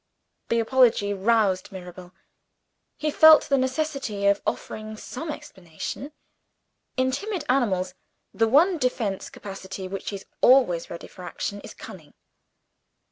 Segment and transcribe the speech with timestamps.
[0.49, 2.11] The apology roused Mirabel:
[2.97, 6.11] he felt the necessity of offering some explanation.
[6.97, 7.93] In timid animals,
[8.33, 12.15] the one defensive capacity which is always ready for action is cunning.